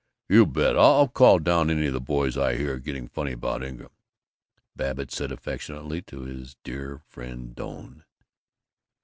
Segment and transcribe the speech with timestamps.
[0.27, 0.75] "You bet!
[0.75, 3.91] I'll call down any of the boys I hear getting funny about Ingram,"
[4.75, 8.03] Babbitt said affectionately to his dear friend Doane.